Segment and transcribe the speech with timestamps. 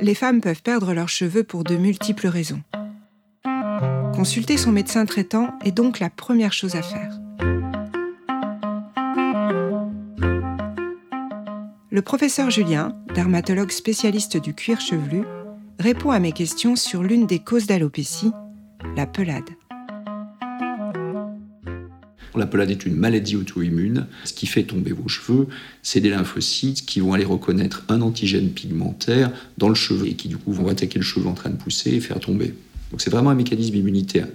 [0.00, 2.62] les femmes peuvent perdre leurs cheveux pour de multiples raisons.
[4.14, 7.18] Consulter son médecin traitant est donc la première chose à faire.
[11.90, 15.24] Le professeur Julien, dermatologue spécialiste du cuir chevelu,
[15.78, 18.32] répond à mes questions sur l'une des causes d'alopécie,
[18.96, 19.50] la pelade.
[22.36, 24.06] La pelade est une maladie auto-immune.
[24.24, 25.48] Ce qui fait tomber vos cheveux,
[25.82, 30.28] c'est des lymphocytes qui vont aller reconnaître un antigène pigmentaire dans le cheveu et qui
[30.28, 32.54] du coup vont attaquer le cheveu en train de pousser et faire tomber.
[32.90, 34.28] Donc c'est vraiment un mécanisme immunitaire.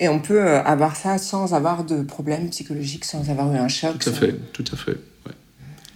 [0.00, 3.68] Et on peut euh, avoir ça sans avoir de problème psychologique, sans avoir eu un
[3.68, 3.98] choc.
[3.98, 4.98] Tout à fait, tout à fait.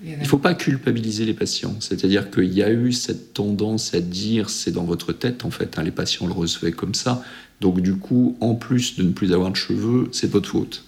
[0.05, 1.75] Il ne faut pas culpabiliser les patients.
[1.81, 5.77] C'est-à-dire qu'il y a eu cette tendance à dire c'est dans votre tête, en fait,
[5.77, 7.23] hein, les patients le recevaient comme ça.
[7.61, 10.85] Donc, du coup, en plus de ne plus avoir de cheveux, c'est votre faute.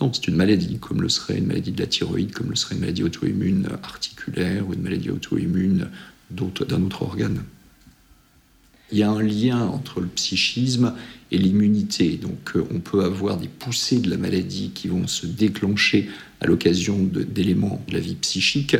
[0.00, 2.74] Non, c'est une maladie, comme le serait une maladie de la thyroïde, comme le serait
[2.74, 5.90] une maladie auto-immune articulaire ou une maladie auto-immune
[6.30, 7.42] d'un autre organe.
[8.92, 10.94] Il y a un lien entre le psychisme
[11.30, 12.16] et l'immunité.
[12.16, 16.08] Donc euh, on peut avoir des poussées de la maladie qui vont se déclencher
[16.40, 18.76] à l'occasion d'éléments de, la vie psychique.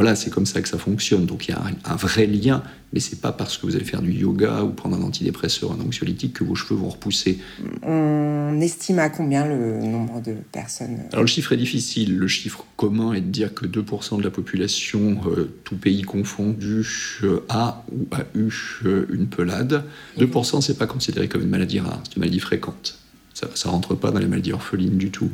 [0.00, 1.26] Voilà, c'est comme ça que ça fonctionne.
[1.26, 2.62] Donc il y a un, vrai lien,
[2.94, 5.86] mais c'est pas parce que vous allez faire du yoga ou prendre un antidépresseur, un
[5.86, 7.38] anxiolytique que vos cheveux vont repousser.
[7.82, 12.16] On estime à combien le nombre de personnes Alors le chiffre est difficile.
[12.16, 16.82] Le chiffre commun est de dire que 2% de la population, euh, tout pays confondu,
[17.22, 18.50] euh, a ou a eu
[18.86, 19.84] euh, une pelade.
[20.18, 22.98] 2%, c'est pas considéré comme une maladie rare, c'est une maladie fréquente.
[23.34, 25.28] Ça, ça rentre pas dans les maladies orphelines du tout.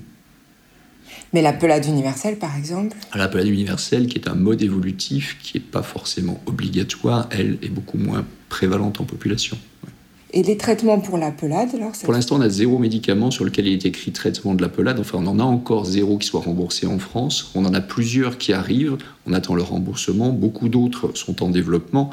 [1.32, 5.58] Mais la pelade universelle, par exemple La pelade universelle, qui est un mode évolutif, qui
[5.58, 9.58] n'est pas forcément obligatoire, elle est beaucoup moins prévalente en population.
[10.32, 13.66] Et les traitements pour la pelade, alors Pour l'instant, on a zéro médicament sur lequel
[13.68, 14.98] il est écrit traitement de la pelade.
[14.98, 17.52] Enfin, on en a encore zéro qui soit remboursé en France.
[17.54, 18.98] On en a plusieurs qui arrivent.
[19.26, 20.30] On attend le remboursement.
[20.30, 22.10] Beaucoup d'autres sont en développement.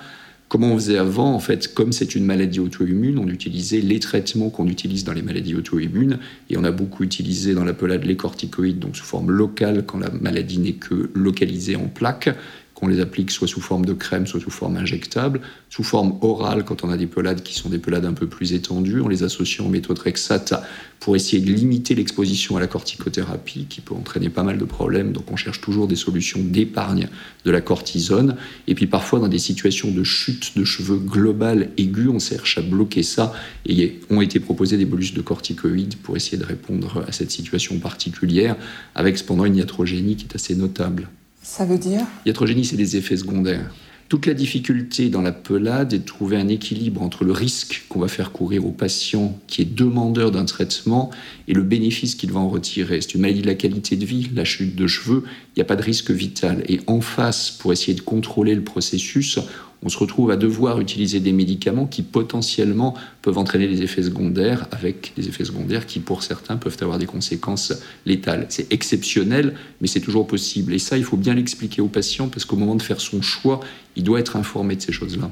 [0.53, 4.52] Comment on faisait avant En fait, comme c'est une maladie auto-immune, on utilisait les traitements
[4.52, 6.19] qu'on utilise dans les maladies auto-immunes,
[6.52, 9.97] et on a beaucoup utilisé dans la pelade les corticoïdes, donc sous forme locale quand
[9.97, 12.30] la maladie n'est que localisée en plaques,
[12.73, 16.63] qu'on les applique soit sous forme de crème, soit sous forme injectable, sous forme orale
[16.66, 19.23] quand on a des pelades qui sont des pelades un peu plus étendues, on les
[19.23, 20.53] associe en méthotrexate
[21.00, 25.11] pour essayer de limiter l'exposition à la corticothérapie qui peut entraîner pas mal de problèmes.
[25.11, 27.09] Donc on cherche toujours des solutions d'épargne
[27.44, 28.38] de la cortisone.
[28.67, 32.61] Et puis parfois dans des situations de chute de cheveux globale aiguë, on cherche à
[32.61, 33.34] bloquer ça
[33.66, 37.79] et ont été proposés des bolus de corticoïdes pour essayer de répondre à cette situation
[37.79, 38.55] particulière
[38.95, 41.09] avec cependant une iatrogénie qui est assez notable.
[41.43, 43.69] Ça veut dire Iatrogénie, c'est des effets secondaires.
[44.07, 47.99] Toute la difficulté dans la pelade est de trouver un équilibre entre le risque qu'on
[47.99, 51.09] va faire courir au patient qui est demandeur d'un traitement
[51.47, 53.01] et le bénéfice qu'il va en retirer.
[53.01, 55.65] C'est une maladie de la qualité de vie, la chute de cheveux, il n'y a
[55.65, 56.63] pas de risque vital.
[56.69, 59.39] Et en face, pour essayer de contrôler le processus,
[59.83, 64.67] on se retrouve à devoir utiliser des médicaments qui potentiellement peuvent entraîner des effets secondaires,
[64.71, 67.73] avec des effets secondaires qui, pour certains, peuvent avoir des conséquences
[68.05, 68.45] létales.
[68.49, 70.73] C'est exceptionnel, mais c'est toujours possible.
[70.73, 73.59] Et ça, il faut bien l'expliquer au patient, parce qu'au moment de faire son choix,
[73.95, 75.29] il doit être informé de ces choses-là.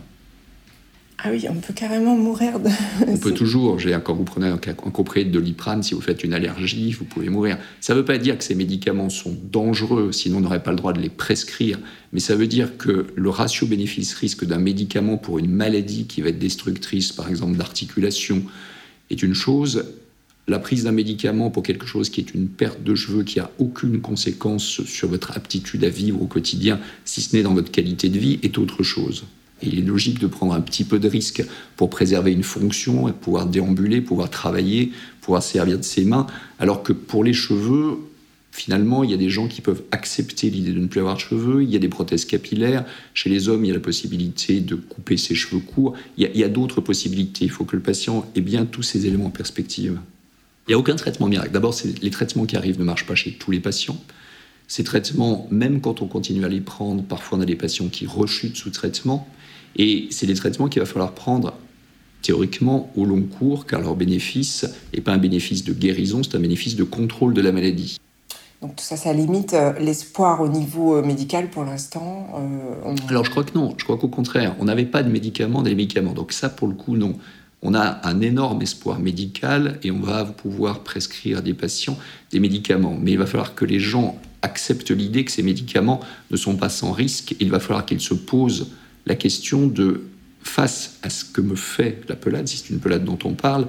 [1.24, 2.70] Ah oui, on peut carrément mourir de...
[3.08, 3.78] On peut toujours.
[4.04, 7.60] Quand vous prenez un, un de liprane, si vous faites une allergie, vous pouvez mourir.
[7.80, 10.78] Ça ne veut pas dire que ces médicaments sont dangereux, sinon on n'aurait pas le
[10.78, 11.78] droit de les prescrire.
[12.12, 16.30] Mais ça veut dire que le ratio bénéfice-risque d'un médicament pour une maladie qui va
[16.30, 18.44] être destructrice, par exemple d'articulation,
[19.12, 19.86] est une chose.
[20.48, 23.52] La prise d'un médicament pour quelque chose qui est une perte de cheveux qui a
[23.60, 28.10] aucune conséquence sur votre aptitude à vivre au quotidien, si ce n'est dans votre qualité
[28.10, 29.26] de vie, est autre chose
[29.64, 31.44] il est logique de prendre un petit peu de risque
[31.76, 34.92] pour préserver une fonction, pouvoir déambuler, pouvoir travailler,
[35.22, 36.28] pouvoir servir de ses mains,
[36.60, 37.98] alors que pour les cheveux,
[38.52, 41.22] finalement, il y a des gens qui peuvent accepter l'idée de ne plus avoir de
[41.22, 44.60] cheveux, il y a des prothèses capillaires, chez les hommes, il y a la possibilité
[44.60, 48.30] de couper ses cheveux courts, il y a, d'autres possibilités, il faut que le patient
[48.36, 50.00] ait bien tous ces éléments en perspective.
[50.68, 51.52] Il n'y a aucun traitement miracle.
[51.52, 54.00] D'abord, les traitements qui arrivent ne marchent pas chez tous les patients.
[54.68, 58.06] Ces traitements, même quand on continue à les prendre, parfois on a des patients qui
[58.06, 59.28] rechutent sous traitement.
[59.76, 61.54] Et c'est des traitements qu'il va falloir prendre
[62.22, 66.40] théoriquement au long cours, car leur bénéfice n'est pas un bénéfice de guérison, c'est un
[66.40, 67.98] bénéfice de contrôle de la maladie.
[68.62, 73.26] Donc tout ça, ça limite euh, l'espoir au niveau euh, médical pour l'instant euh, Alors
[73.26, 76.14] je crois que non, je crois qu'au contraire, on n'avait pas de médicaments, des médicaments.
[76.14, 77.16] Donc ça, pour le coup, non.
[77.64, 81.98] On a un énorme espoir médical et on va pouvoir prescrire à des patients
[82.32, 82.98] des médicaments.
[83.00, 86.70] Mais il va falloir que les gens acceptent l'idée que ces médicaments ne sont pas
[86.70, 87.36] sans risque.
[87.40, 88.72] Il va falloir qu'ils se posent
[89.06, 90.04] la question de,
[90.44, 93.68] face à ce que me fait la pelade, si c'est une pelade dont on parle,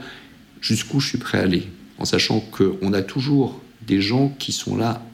[0.61, 1.69] jusqu'où je suis prêt à aller,
[1.99, 5.05] en sachant qu'on a toujours des gens qui sont là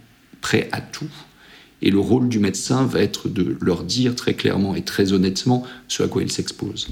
[0.41, 1.11] prêts à tout
[1.83, 5.65] Et le rôle du médecin va être de leur dire très clairement et très honnêtement
[5.89, 6.89] ce à quoi ils s'exposent.